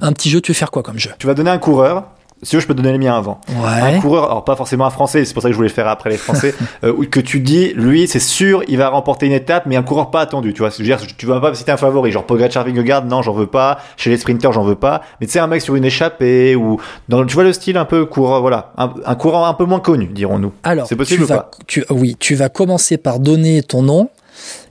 [0.00, 2.04] Un petit jeu, tu veux faire quoi comme jeu Tu vas donner un coureur.
[2.42, 3.38] Si je peux te donner les miens avant.
[3.50, 3.96] Ouais.
[3.96, 5.86] Un coureur, alors pas forcément un français, c'est pour ça que je voulais le faire
[5.88, 9.32] après les français, euh, où- que tu dis, lui, c'est sûr, il va remporter une
[9.32, 10.70] étape, mais un coureur pas attendu, tu vois.
[10.70, 13.34] Je veux dire, tu vas pas me citer un favori, genre Pogacar, Vingegaard, non, j'en
[13.34, 13.80] veux pas.
[13.98, 15.02] Chez les sprinters, j'en veux pas.
[15.20, 16.80] Mais tu sais, un mec sur une échappée, ou
[17.10, 18.72] dans, tu vois le style un peu coureur, voilà.
[18.78, 20.54] Un, un coureur un peu moins connu, dirons-nous.
[20.62, 21.50] Alors, C'est possible tu ou vas, pas?
[21.66, 24.08] tu, oui, tu vas commencer par donner ton nom.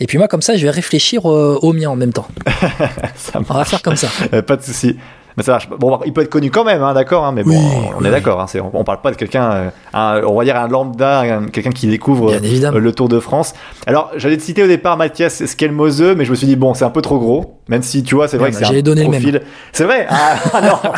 [0.00, 2.28] Et puis moi, comme ça, je vais réfléchir euh, au mien en même temps.
[3.16, 4.08] Ça On va faire comme ça.
[4.32, 4.96] Euh, pas de souci.
[5.38, 5.68] Mais ça marche.
[5.70, 7.56] Bon, il peut être connu quand même, hein, d'accord, hein, mais bon, Oui,
[7.96, 8.40] on oui, est d'accord.
[8.40, 11.70] Hein, on, on parle pas de quelqu'un, euh, on va dire un lambda, un- quelqu'un
[11.70, 13.54] qui découvre euh, le Tour de France.
[13.86, 16.84] Alors, j'allais te citer au départ Mathias Skelmose, mais je me suis dit bon, c'est
[16.84, 19.10] un peu trop gros, même si tu vois, c'est vrai Ouais, que c'est un même.
[19.12, 19.42] profil.
[19.72, 20.08] C'est vrai?
[20.10, 20.90] Ah non.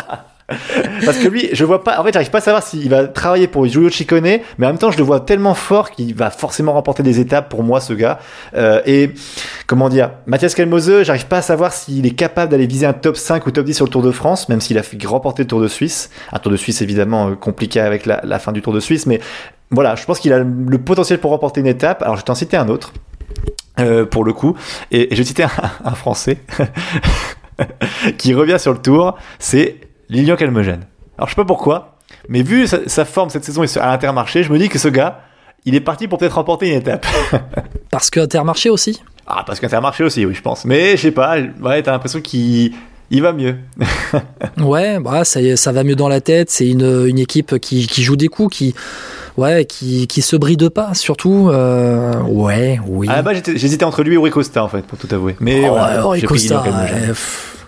[1.05, 1.99] Parce que lui, je vois pas.
[1.99, 4.77] En fait, j'arrive pas à savoir s'il va travailler pour Giulio Ciccone, mais en même
[4.77, 7.93] temps, je le vois tellement fort qu'il va forcément remporter des étapes pour moi, ce
[7.93, 8.19] gars.
[8.55, 9.11] Euh, et
[9.67, 13.17] comment dire, Mathias Kelmose, j'arrive pas à savoir s'il est capable d'aller viser un top
[13.17, 15.47] 5 ou top 10 sur le Tour de France, même s'il a fait remporter le
[15.47, 16.09] Tour de Suisse.
[16.31, 19.05] Un Tour de Suisse évidemment euh, compliqué avec la, la fin du Tour de Suisse,
[19.05, 19.19] mais
[19.71, 22.01] voilà, je pense qu'il a le potentiel pour remporter une étape.
[22.01, 22.91] Alors, je vais t'en citer un autre.
[23.79, 24.55] euh, pour le coup,
[24.91, 25.49] et, et je vais citer un,
[25.85, 26.37] un Français
[28.17, 29.75] qui revient sur le Tour, c'est
[30.11, 30.81] Lilian Calmogène.
[31.17, 31.95] Alors je sais pas pourquoi,
[32.29, 35.21] mais vu sa, sa forme cette saison à l'Intermarché, je me dis que ce gars,
[35.65, 37.05] il est parti pour peut-être remporter une étape.
[37.91, 39.01] Parce que Intermarché aussi?
[39.27, 40.65] Ah, parce qu'Intermarché aussi, oui, je pense.
[40.65, 42.73] Mais je sais pas, ouais, t'as l'impression qu'il
[43.11, 43.55] il va mieux.
[44.57, 46.49] Ouais, bah, ça, ça va mieux dans la tête.
[46.49, 48.75] C'est une, une équipe qui, qui joue des coups, qui,
[49.37, 51.49] ouais, qui, qui se bride pas, surtout.
[51.49, 53.07] euh, ouais, oui.
[53.07, 55.35] Base, j'étais- j'hésitais entre lui et Rui Costa, en fait, pour tout avouer.
[55.39, 55.75] Mais Oh,
[56.09, 57.01] ouais, pris Costa, Lilian Calmogène.
[57.01, 57.65] ouais, pff.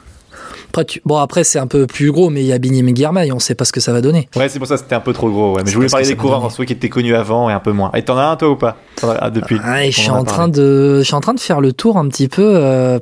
[0.74, 3.32] Après, tu- Bon, après, c'est un peu plus gros, mais il y a Bini Girmay,
[3.32, 4.28] on sait pas ce que ça va donner.
[4.36, 5.56] Ouais, c'est pour ça que c'était un peu trop gros.
[5.56, 5.62] Ouais.
[5.64, 6.52] Mais je voulais parler des coureurs, donné.
[6.52, 7.92] ceux qui étaient connus avant et un peu moins.
[7.94, 8.76] Et t'en as un, toi, ou pas?
[9.04, 11.40] As- ah, Depuis Ouais, je suis en en train de, je suis en train de
[11.40, 12.42] faire le tour un petit peu.
[12.56, 12.98] euh,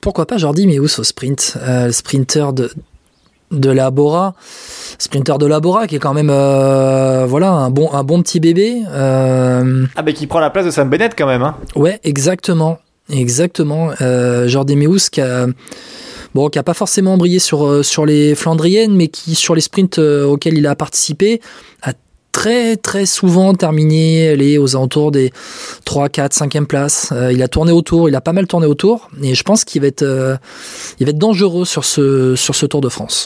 [0.00, 2.70] pourquoi pas Jordi Meus au sprint, euh, sprinter de
[3.52, 4.34] de la Bora,
[4.98, 8.40] sprinter de la Bora qui est quand même euh, voilà un bon un bon petit
[8.40, 8.82] bébé.
[8.90, 11.42] euh, Ah, bah, qui prend la place de Sam Bennett, quand même.
[11.42, 11.54] Hein.
[11.76, 12.78] Ouais, exactement.
[13.08, 13.90] Exactement.
[14.00, 15.46] Euh, Jordi Meus qui a,
[16.36, 19.62] bon, qui a pas forcément brillé sur, euh, sur les Flandriennes, mais qui, sur les
[19.62, 21.40] sprints euh, auxquels il a participé,
[21.82, 21.94] a
[22.30, 25.32] très, très souvent terminé aux alentours des
[25.86, 27.08] 3, 4, 5e places.
[27.12, 29.80] Euh, il a tourné autour, il a pas mal tourné autour, et je pense qu'il
[29.80, 30.04] va être,
[31.00, 33.24] dangereux sur ce Tour de France.